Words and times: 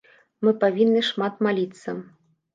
Мы 0.47 0.53
павінны 0.63 1.03
шмат 1.11 1.33
маліцца. 1.49 1.89